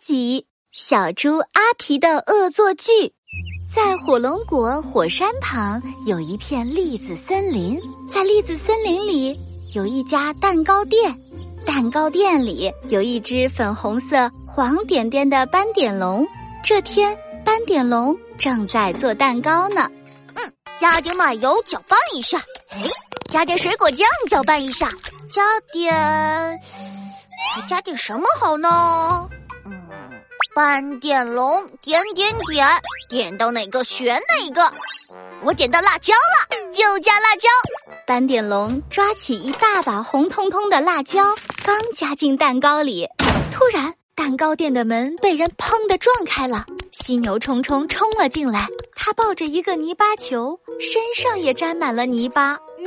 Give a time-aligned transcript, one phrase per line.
[0.00, 3.12] 集：小猪阿皮的恶作剧。
[3.74, 7.78] 在火龙果火山旁有一片栗子森林，
[8.08, 9.38] 在栗子森林里
[9.74, 11.14] 有一家蛋糕店，
[11.66, 16.26] 蛋糕店里有一只粉红色黄点点的斑点龙。
[16.64, 19.86] 这天，斑点龙正在做蛋糕呢。
[20.34, 22.38] 嗯，加点奶油搅拌一下，
[22.70, 22.82] 哎，
[23.30, 24.88] 加点水果酱搅拌一下，
[25.30, 25.42] 加
[25.72, 25.92] 点，
[27.54, 29.27] 还加点什么好呢？
[30.58, 32.66] 斑点龙点点点，
[33.08, 34.74] 点到哪个选哪个。
[35.44, 37.48] 我点到辣椒了，就加辣椒。
[38.08, 41.22] 斑点龙抓起一大把红彤彤的辣椒，
[41.64, 43.06] 刚加进蛋糕里，
[43.52, 52.58] 突然蛋糕店的门被人砰的撞开了，犀牛冲冲冲了进来，他抱着一个泥巴球，身上也沾满了泥巴。
[52.78, 52.86] 嗯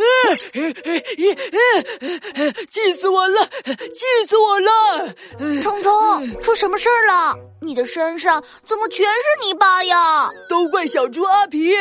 [2.69, 3.45] 气死我了！
[3.65, 5.13] 气死我了！
[5.61, 7.35] 冲冲，出什么事儿了？
[7.61, 10.29] 你的身上怎么全是泥巴呀？
[10.49, 11.73] 都怪小猪阿皮！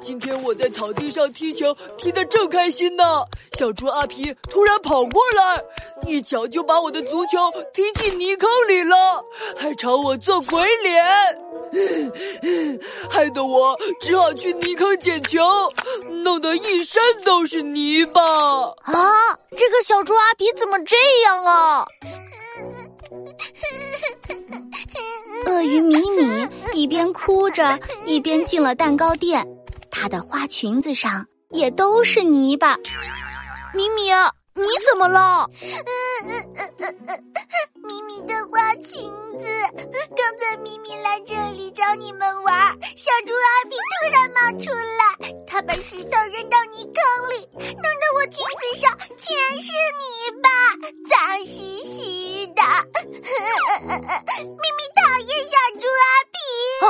[0.00, 3.04] 今天我在草地上踢球，踢得正开心呢，
[3.56, 5.56] 小猪阿皮突然跑过来，
[6.06, 7.38] 一脚就把我的足球
[7.72, 9.24] 踢进泥坑里了，
[9.56, 11.02] 还朝我做鬼脸。
[13.10, 15.40] 害得我只好去泥坑捡球，
[16.22, 18.20] 弄得一身都是泥巴
[18.82, 19.36] 啊！
[19.56, 21.84] 这个小猪阿皮怎么这样啊？
[25.46, 29.46] 鳄鱼米米一边哭着一边进了蛋糕店，
[29.90, 32.76] 她的花裙子上也都是泥巴。
[33.74, 34.10] 米米，
[34.54, 35.48] 你怎么了？
[37.82, 39.10] 米米的花裙
[40.62, 50.02] 咪咪来这里找你们玩，小猪阿皮突然冒出来，他把石头扔到泥坑里，弄得我裙子上全是泥
[50.42, 50.48] 巴，
[51.10, 52.62] 脏兮兮的。
[53.82, 56.36] 咪咪讨厌小猪阿皮
[56.86, 56.88] 啊，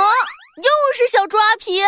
[0.57, 1.81] 又是小猪阿皮。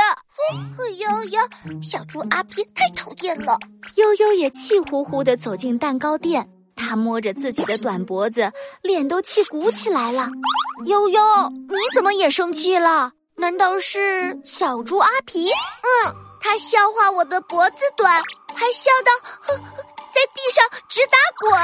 [0.98, 1.40] 悠悠，
[1.82, 3.58] 小猪阿皮太讨厌了。
[3.96, 6.50] 悠悠也气呼呼的走进蛋糕店。
[6.86, 8.52] 他摸着自己的短脖子，
[8.84, 10.30] 脸都气鼓起来了。
[10.86, 13.12] 悠悠，你怎么也生气了？
[13.36, 15.50] 难道是小猪阿皮？
[15.50, 18.22] 嗯，他笑话我的脖子短，
[18.54, 19.56] 还笑到
[20.14, 21.60] 在地上直打滚。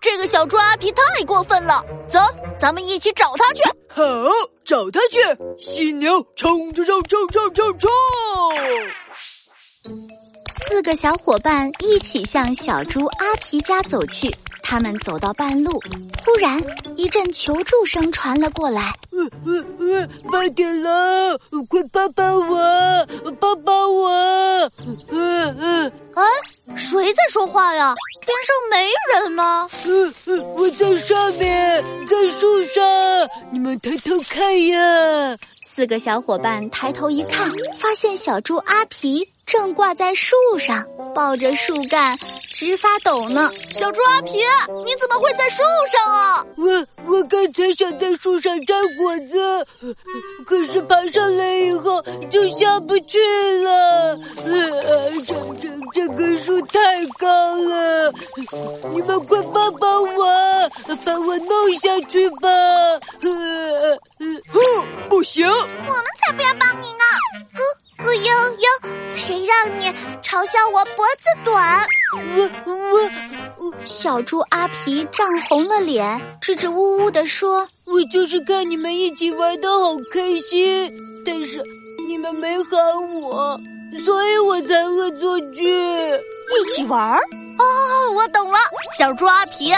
[0.00, 1.82] 这个小猪阿皮太过分了。
[2.08, 2.20] 走，
[2.56, 3.62] 咱们一起找他去。
[3.88, 4.04] 好，
[4.64, 5.18] 找他去。
[5.58, 7.90] 犀牛，冲冲冲冲冲冲冲！
[10.68, 14.32] 四个小伙伴一起向小猪阿皮家走去。
[14.70, 15.80] 他们走到半路，
[16.22, 16.62] 忽然
[16.94, 21.38] 一阵求助声传了过来：“呃呃呃，慢点了，
[21.70, 23.08] 快帮帮我，
[23.40, 24.08] 帮帮我！”
[25.08, 26.22] 呃呃，哎，
[26.76, 27.94] 谁在说话呀？
[28.26, 29.66] 边上没人吗？
[29.86, 32.84] 嗯嗯，我在上面，在树上，
[33.50, 35.34] 你们抬头看呀！
[35.64, 39.26] 四个小伙伴抬头一看，发现小猪阿皮。
[39.48, 42.18] 正挂在树上，抱着树干
[42.52, 43.50] 直发抖呢。
[43.72, 44.32] 小猪阿皮，
[44.84, 46.44] 你怎么会在树上啊？
[46.58, 49.66] 我我刚才想在树上摘果子，
[50.44, 53.18] 可是爬上来以后就下不去
[53.64, 54.18] 了。
[54.44, 56.78] 呃，这这这棵树太
[57.18, 58.12] 高了，
[58.92, 60.26] 你们快帮帮我，
[61.06, 62.50] 把我弄下去吧。
[63.22, 63.98] 呃，
[64.52, 67.04] 哼，不行，我们才不要帮你呢。
[68.00, 69.92] 呵悠悠，谁让你
[70.22, 71.84] 嘲笑我脖子短？
[72.36, 80.90] 我我我，小猪阿皮涨红了脸，支支吾吾的说：“我就是看你们一起玩的好开心，
[81.26, 81.60] 但是
[82.06, 83.60] 你们没喊我，
[84.04, 85.64] 所以我才恶作剧。
[85.66, 87.18] 一起玩？
[87.58, 88.58] 哦，我懂了，
[88.96, 89.72] 小猪阿皮，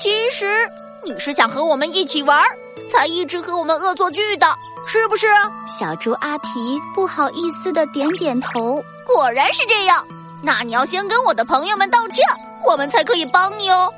[0.00, 0.68] 其实
[1.04, 2.42] 你是想和我们一起玩，
[2.90, 4.46] 才一直和我们恶作剧的。”
[4.86, 5.26] 是不是？
[5.66, 8.82] 小猪阿皮不好意思的点点头。
[9.04, 10.06] 果然是这样，
[10.42, 12.24] 那你要先跟我的朋友们道歉，
[12.64, 13.92] 我们才可以帮你哦。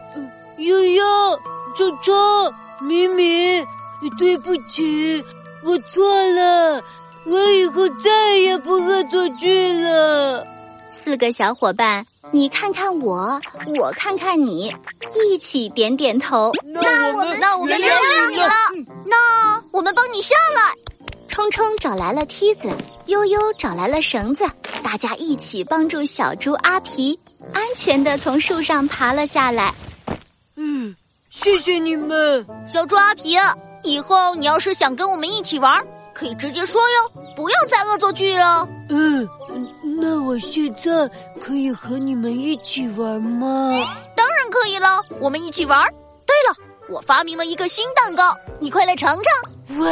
[0.56, 1.04] 悠悠、
[1.74, 3.64] 周周、咪咪，
[4.18, 5.24] 对不起，
[5.62, 6.82] 我错了，
[7.24, 10.44] 我以后再也不恶作剧了。
[10.90, 13.40] 四个小伙伴，你看看我，
[13.78, 14.74] 我看看你，
[15.30, 16.50] 一起点点头。
[16.64, 18.50] 那我们，那我们原谅你了。
[19.04, 20.74] 那我们帮你上来。
[21.38, 22.68] 冲冲找来了梯子，
[23.06, 24.44] 悠悠找来了绳子，
[24.82, 27.16] 大家一起帮助小猪阿皮
[27.52, 29.72] 安全的从树上爬了下来。
[30.56, 30.92] 嗯，
[31.30, 33.36] 谢谢你们，小猪阿皮。
[33.84, 35.80] 以后你要是想跟我们一起玩，
[36.12, 38.68] 可以直接说哟，不要再恶作剧了。
[38.90, 39.28] 嗯，
[40.00, 41.08] 那我现在
[41.40, 43.70] 可以和你们一起玩吗？
[44.16, 45.88] 当然可以了，我们一起玩。
[46.26, 46.56] 对了，
[46.90, 49.52] 我发明了一个新蛋糕，你快来尝尝。
[49.76, 49.86] 哇，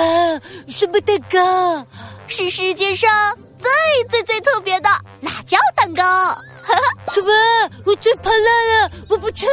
[0.69, 1.87] 什么蛋糕？
[2.29, 3.11] 是世界上
[3.59, 3.71] 最
[4.09, 4.89] 最最特别的
[5.21, 6.03] 辣椒蛋糕。
[6.03, 6.75] 哈，
[7.13, 7.31] 什么？
[7.85, 9.47] 我最怕辣了，我不吃。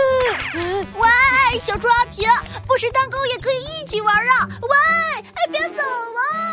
[0.53, 2.25] 喂，小猪阿皮，
[2.67, 4.47] 不吃蛋糕也可以一起玩啊。
[4.61, 4.69] 喂，
[5.35, 6.52] 哎，别走啊。